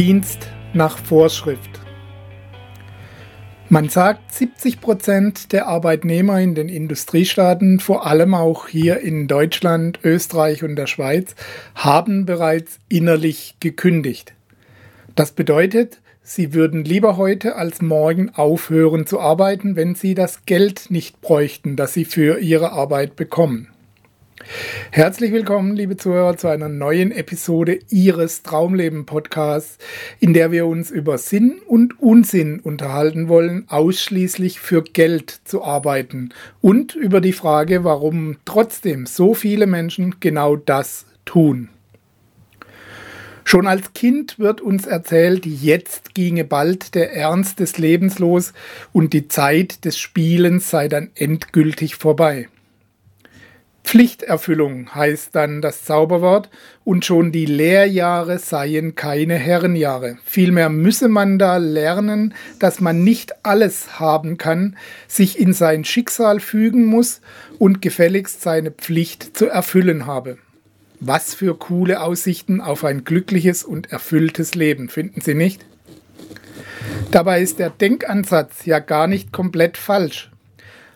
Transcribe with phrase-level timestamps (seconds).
[0.00, 1.78] Dienst nach Vorschrift.
[3.68, 10.00] Man sagt, 70 Prozent der Arbeitnehmer in den Industriestaaten, vor allem auch hier in Deutschland,
[10.02, 11.34] Österreich und der Schweiz,
[11.74, 14.32] haben bereits innerlich gekündigt.
[15.16, 20.90] Das bedeutet, sie würden lieber heute als morgen aufhören zu arbeiten, wenn sie das Geld
[20.90, 23.68] nicht bräuchten, das sie für ihre Arbeit bekommen.
[24.90, 29.78] Herzlich willkommen, liebe Zuhörer, zu einer neuen Episode Ihres Traumleben Podcasts,
[30.18, 36.30] in der wir uns über Sinn und Unsinn unterhalten wollen, ausschließlich für Geld zu arbeiten
[36.60, 41.68] und über die Frage, warum trotzdem so viele Menschen genau das tun.
[43.44, 48.52] Schon als Kind wird uns erzählt, jetzt ginge bald der Ernst des Lebens los
[48.92, 52.48] und die Zeit des Spielens sei dann endgültig vorbei.
[53.84, 56.48] Pflichterfüllung heißt dann das Zauberwort
[56.84, 60.18] und schon die Lehrjahre seien keine Herrenjahre.
[60.24, 64.76] Vielmehr müsse man da lernen, dass man nicht alles haben kann,
[65.08, 67.20] sich in sein Schicksal fügen muss
[67.58, 70.38] und gefälligst seine Pflicht zu erfüllen habe.
[71.00, 75.64] Was für coole Aussichten auf ein glückliches und erfülltes Leben, finden Sie nicht?
[77.10, 80.30] Dabei ist der Denkansatz ja gar nicht komplett falsch.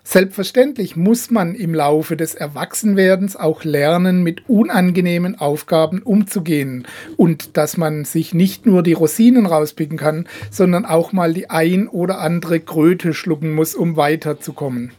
[0.06, 7.78] Selbstverständlich muss man im Laufe des Erwachsenwerdens auch lernen, mit unangenehmen Aufgaben umzugehen und dass
[7.78, 12.60] man sich nicht nur die Rosinen rauspicken kann, sondern auch mal die ein oder andere
[12.60, 14.92] Kröte schlucken muss, um weiterzukommen.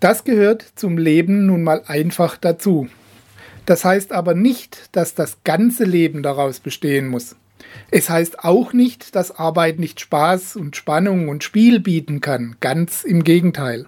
[0.00, 2.88] Das gehört zum Leben nun mal einfach dazu.
[3.66, 7.36] Das heißt aber nicht, dass das ganze Leben daraus bestehen muss.
[7.90, 12.56] Es heißt auch nicht, dass Arbeit nicht Spaß und Spannung und Spiel bieten kann.
[12.60, 13.86] Ganz im Gegenteil.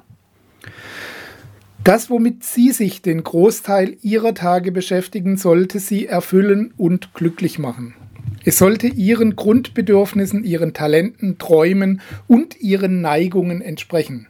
[1.83, 7.95] Das, womit Sie sich den Großteil Ihrer Tage beschäftigen, sollte Sie erfüllen und glücklich machen.
[8.45, 14.27] Es sollte Ihren Grundbedürfnissen, Ihren Talenten, Träumen und Ihren Neigungen entsprechen.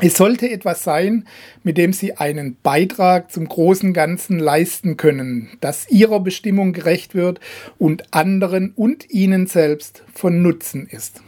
[0.00, 1.26] Es sollte etwas sein,
[1.64, 7.40] mit dem Sie einen Beitrag zum großen Ganzen leisten können, das Ihrer Bestimmung gerecht wird
[7.78, 11.20] und anderen und Ihnen selbst von Nutzen ist.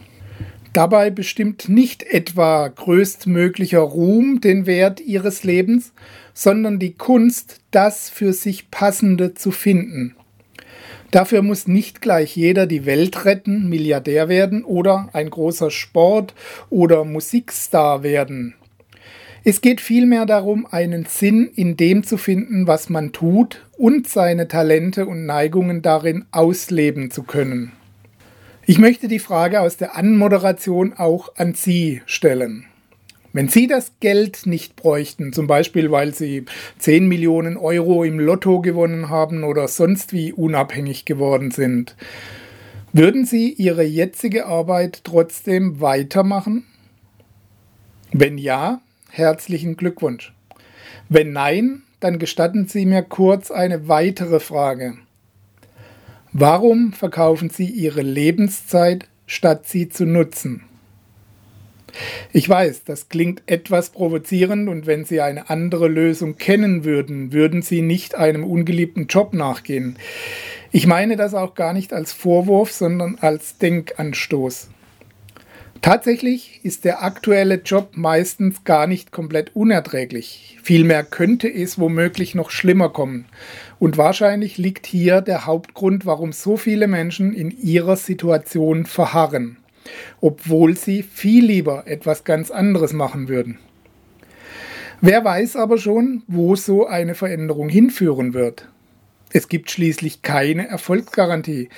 [0.73, 5.93] Dabei bestimmt nicht etwa größtmöglicher Ruhm den Wert Ihres Lebens,
[6.33, 10.15] sondern die Kunst, das für sich Passende zu finden.
[11.11, 16.35] Dafür muss nicht gleich jeder die Welt retten, Milliardär werden oder ein großer Sport-
[16.71, 18.55] oder Musikstar werden.
[19.43, 24.49] Es geht vielmehr darum, einen Sinn in dem zu finden, was man tut und seine
[24.49, 27.73] Talente und Neigungen darin ausleben zu können.
[28.67, 32.67] Ich möchte die Frage aus der Anmoderation auch an Sie stellen.
[33.33, 36.45] Wenn Sie das Geld nicht bräuchten, zum Beispiel weil Sie
[36.79, 41.97] 10 Millionen Euro im Lotto gewonnen haben oder sonst wie unabhängig geworden sind,
[42.93, 46.67] würden Sie Ihre jetzige Arbeit trotzdem weitermachen?
[48.13, 50.33] Wenn ja, herzlichen Glückwunsch.
[51.09, 54.95] Wenn nein, dann gestatten Sie mir kurz eine weitere Frage.
[56.33, 60.63] Warum verkaufen Sie Ihre Lebenszeit, statt sie zu nutzen?
[62.33, 67.63] Ich weiß, das klingt etwas provozierend und wenn Sie eine andere Lösung kennen würden, würden
[67.63, 69.97] Sie nicht einem ungeliebten Job nachgehen.
[70.73, 74.69] Ich meine das auch gar nicht als Vorwurf, sondern als Denkanstoß.
[75.83, 80.59] Tatsächlich ist der aktuelle Job meistens gar nicht komplett unerträglich.
[80.63, 83.25] Vielmehr könnte es womöglich noch schlimmer kommen.
[83.79, 89.57] Und wahrscheinlich liegt hier der Hauptgrund, warum so viele Menschen in ihrer Situation verharren,
[90.21, 93.59] obwohl sie viel lieber etwas ganz anderes machen würden.
[95.01, 98.69] Wer weiß aber schon, wo so eine Veränderung hinführen wird.
[99.33, 101.71] Es gibt schließlich keine Erfolgsgarantie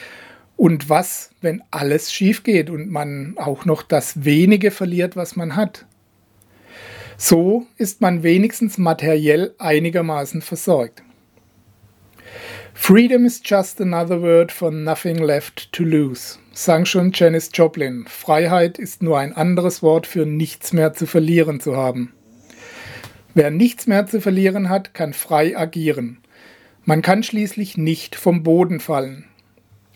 [0.63, 5.57] und was, wenn alles schief geht und man auch noch das wenige verliert, was man
[5.57, 5.87] hat?
[7.17, 11.03] So ist man wenigstens materiell einigermaßen versorgt.
[12.75, 18.05] Freedom is just another word for nothing left to lose, sang schon Janis Joplin.
[18.07, 22.13] Freiheit ist nur ein anderes Wort für nichts mehr zu verlieren zu haben.
[23.35, 26.19] Wer nichts mehr zu verlieren hat, kann frei agieren.
[26.85, 29.25] Man kann schließlich nicht vom Boden fallen.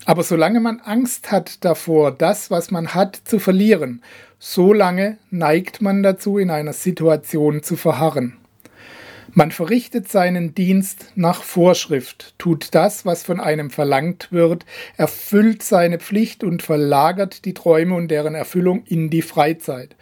[0.07, 4.01] Aber solange man Angst hat davor, das, was man hat, zu verlieren,
[4.39, 8.37] solange neigt man dazu, in einer Situation zu verharren.
[9.33, 14.65] Man verrichtet seinen Dienst nach Vorschrift, tut das, was von einem verlangt wird,
[14.95, 19.97] erfüllt seine Pflicht und verlagert die Träume und deren Erfüllung in die Freizeit,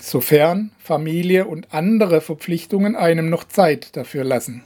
[0.00, 4.62] sofern Familie und andere Verpflichtungen einem noch Zeit dafür lassen.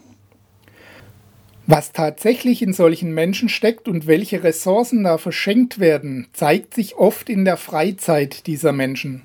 [1.68, 7.28] Was tatsächlich in solchen Menschen steckt und welche Ressourcen da verschenkt werden, zeigt sich oft
[7.28, 9.22] in der Freizeit dieser Menschen.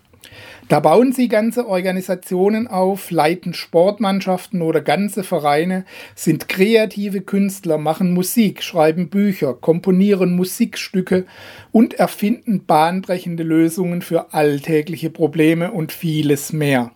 [0.67, 5.85] Da bauen sie ganze Organisationen auf, leiten Sportmannschaften oder ganze Vereine,
[6.15, 11.25] sind kreative Künstler, machen Musik, schreiben Bücher, komponieren Musikstücke
[11.71, 16.91] und erfinden bahnbrechende Lösungen für alltägliche Probleme und vieles mehr.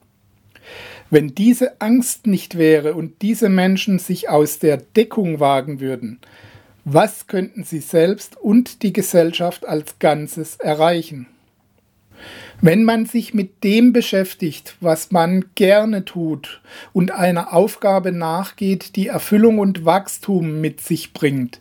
[1.09, 6.19] Wenn diese Angst nicht wäre und diese Menschen sich aus der Deckung wagen würden,
[6.83, 11.27] was könnten sie selbst und die Gesellschaft als Ganzes erreichen?
[12.61, 16.61] Wenn man sich mit dem beschäftigt, was man gerne tut
[16.93, 21.59] und einer Aufgabe nachgeht, die Erfüllung und Wachstum mit sich bringt,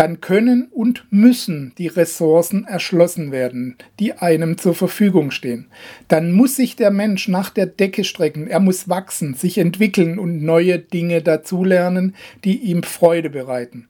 [0.00, 5.66] dann können und müssen die Ressourcen erschlossen werden, die einem zur Verfügung stehen.
[6.08, 10.42] Dann muss sich der Mensch nach der Decke strecken, er muss wachsen, sich entwickeln und
[10.42, 12.14] neue Dinge dazulernen,
[12.44, 13.88] die ihm Freude bereiten.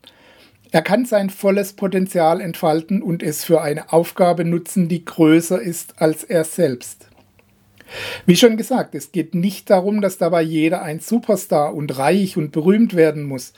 [0.73, 6.03] Er kann sein volles Potenzial entfalten und es für eine Aufgabe nutzen, die größer ist
[6.03, 7.07] als er selbst.
[8.27, 12.51] Wie schon gesagt, es geht nicht darum, dass dabei jeder ein Superstar und reich und
[12.51, 13.53] berühmt werden muss.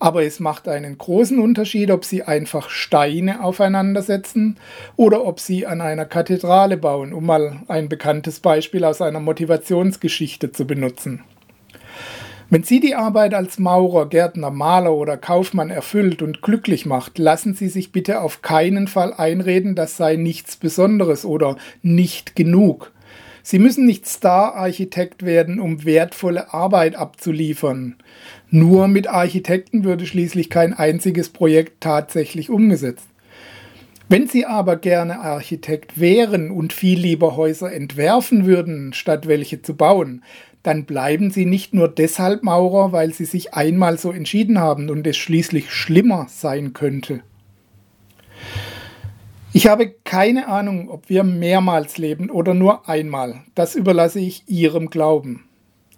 [0.00, 4.56] Aber es macht einen großen Unterschied, ob sie einfach Steine aufeinandersetzen
[4.96, 10.52] oder ob sie an einer Kathedrale bauen, um mal ein bekanntes Beispiel aus einer Motivationsgeschichte
[10.52, 11.24] zu benutzen.
[12.50, 17.52] Wenn Sie die Arbeit als Maurer, Gärtner, Maler oder Kaufmann erfüllt und glücklich macht, lassen
[17.52, 22.92] Sie sich bitte auf keinen Fall einreden, das sei nichts Besonderes oder nicht genug.
[23.42, 27.96] Sie müssen nicht Star-Architekt werden, um wertvolle Arbeit abzuliefern.
[28.50, 33.08] Nur mit Architekten würde schließlich kein einziges Projekt tatsächlich umgesetzt.
[34.10, 39.76] Wenn Sie aber gerne Architekt wären und viel lieber Häuser entwerfen würden, statt welche zu
[39.76, 40.22] bauen,
[40.62, 45.06] dann bleiben Sie nicht nur deshalb Maurer, weil Sie sich einmal so entschieden haben und
[45.06, 47.20] es schließlich schlimmer sein könnte.
[49.58, 53.40] Ich habe keine Ahnung, ob wir mehrmals leben oder nur einmal.
[53.56, 55.48] Das überlasse ich Ihrem Glauben.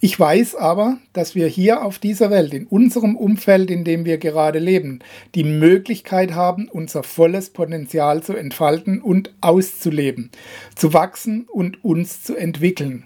[0.01, 4.17] Ich weiß aber, dass wir hier auf dieser Welt, in unserem Umfeld, in dem wir
[4.17, 5.01] gerade leben,
[5.35, 10.31] die Möglichkeit haben, unser volles Potenzial zu entfalten und auszuleben,
[10.75, 13.05] zu wachsen und uns zu entwickeln.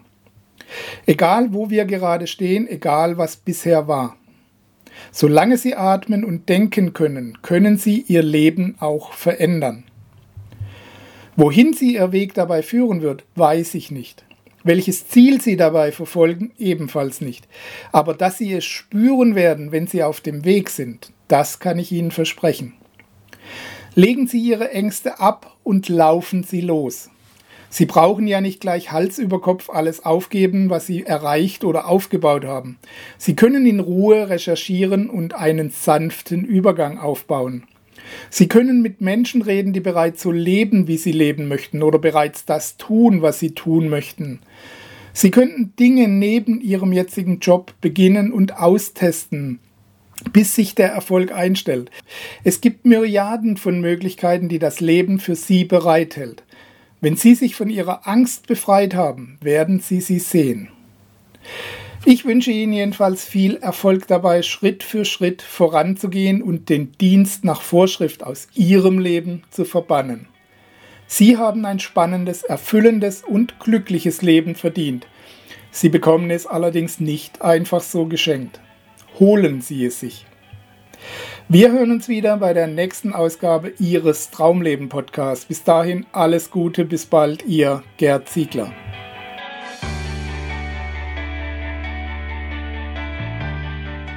[1.04, 4.14] Egal, wo wir gerade stehen, egal, was bisher war.
[5.10, 9.82] Solange Sie atmen und denken können, können Sie Ihr Leben auch verändern.
[11.36, 14.24] Wohin Sie Ihr Weg dabei führen wird, weiß ich nicht.
[14.62, 17.48] Welches Ziel Sie dabei verfolgen, ebenfalls nicht.
[17.90, 21.90] Aber dass Sie es spüren werden, wenn Sie auf dem Weg sind, das kann ich
[21.90, 22.74] Ihnen versprechen.
[23.96, 27.10] Legen Sie Ihre Ängste ab und laufen Sie los.
[27.68, 32.44] Sie brauchen ja nicht gleich Hals über Kopf alles aufgeben, was Sie erreicht oder aufgebaut
[32.44, 32.78] haben.
[33.18, 37.64] Sie können in Ruhe recherchieren und einen sanften Übergang aufbauen.
[38.30, 42.44] Sie können mit Menschen reden, die bereits so leben, wie sie leben möchten oder bereits
[42.44, 44.40] das tun, was sie tun möchten.
[45.12, 49.60] Sie könnten Dinge neben Ihrem jetzigen Job beginnen und austesten,
[50.32, 51.90] bis sich der Erfolg einstellt.
[52.42, 56.42] Es gibt Myriaden von Möglichkeiten, die das Leben für Sie bereithält.
[57.00, 60.68] Wenn Sie sich von Ihrer Angst befreit haben, werden Sie sie sehen.
[62.06, 67.62] Ich wünsche Ihnen jedenfalls viel Erfolg dabei, Schritt für Schritt voranzugehen und den Dienst nach
[67.62, 70.28] Vorschrift aus Ihrem Leben zu verbannen.
[71.06, 75.06] Sie haben ein spannendes, erfüllendes und glückliches Leben verdient.
[75.70, 78.60] Sie bekommen es allerdings nicht einfach so geschenkt.
[79.18, 80.26] Holen Sie es sich.
[81.48, 85.46] Wir hören uns wieder bei der nächsten Ausgabe Ihres Traumleben Podcasts.
[85.46, 88.72] Bis dahin alles Gute, bis bald, Ihr Gerd Ziegler.